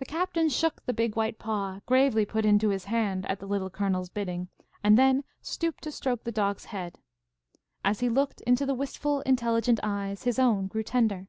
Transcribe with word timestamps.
The 0.00 0.04
captain 0.04 0.48
shook 0.48 0.84
the 0.84 0.92
big 0.92 1.14
white 1.14 1.38
paw, 1.38 1.82
gravely 1.86 2.24
put 2.24 2.44
into 2.44 2.70
his 2.70 2.86
hand 2.86 3.24
at 3.30 3.38
the 3.38 3.46
Little 3.46 3.70
Colonel's 3.70 4.08
bidding, 4.08 4.48
and 4.82 4.98
then 4.98 5.22
stooped 5.40 5.84
to 5.84 5.92
stroke 5.92 6.24
the 6.24 6.32
dog's 6.32 6.64
head. 6.74 6.98
As 7.84 8.00
he 8.00 8.08
looked 8.08 8.40
into 8.40 8.66
the 8.66 8.74
wistful, 8.74 9.20
intelligent 9.20 9.78
eyes 9.84 10.24
his 10.24 10.40
own 10.40 10.66
grew 10.66 10.82
tender. 10.82 11.28